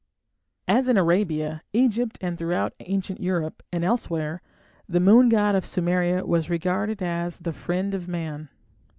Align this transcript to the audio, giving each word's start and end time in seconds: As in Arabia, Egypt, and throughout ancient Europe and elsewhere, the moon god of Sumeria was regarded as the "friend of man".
As 0.67 0.89
in 0.89 0.97
Arabia, 0.97 1.61
Egypt, 1.73 2.17
and 2.21 2.35
throughout 2.35 2.73
ancient 2.79 3.21
Europe 3.21 3.61
and 3.71 3.83
elsewhere, 3.83 4.41
the 4.89 4.99
moon 4.99 5.29
god 5.29 5.53
of 5.53 5.63
Sumeria 5.63 6.25
was 6.25 6.49
regarded 6.49 7.03
as 7.03 7.37
the 7.37 7.53
"friend 7.53 7.93
of 7.93 8.07
man". 8.07 8.49